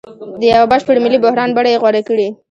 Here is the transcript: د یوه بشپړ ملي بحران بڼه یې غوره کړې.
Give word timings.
د 0.39 0.41
یوه 0.53 0.67
بشپړ 0.71 0.95
ملي 1.05 1.19
بحران 1.25 1.49
بڼه 1.57 1.69
یې 1.71 1.79
غوره 1.81 2.01
کړې. 2.07 2.27